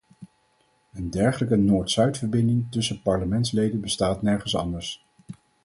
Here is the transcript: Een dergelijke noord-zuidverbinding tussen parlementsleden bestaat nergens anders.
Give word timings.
Een 0.93 1.09
dergelijke 1.09 1.55
noord-zuidverbinding 1.55 2.71
tussen 2.71 3.01
parlementsleden 3.01 3.81
bestaat 3.81 4.21
nergens 4.21 4.55
anders. 4.55 5.05